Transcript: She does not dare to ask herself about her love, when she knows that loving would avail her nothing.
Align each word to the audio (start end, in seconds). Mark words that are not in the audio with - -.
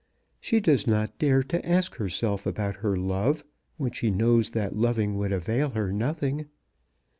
She 0.39 0.59
does 0.59 0.87
not 0.87 1.19
dare 1.19 1.43
to 1.43 1.63
ask 1.63 1.97
herself 1.97 2.47
about 2.47 2.77
her 2.77 2.95
love, 2.95 3.43
when 3.77 3.91
she 3.91 4.09
knows 4.09 4.49
that 4.49 4.75
loving 4.75 5.15
would 5.17 5.31
avail 5.31 5.69
her 5.69 5.93
nothing. 5.93 6.47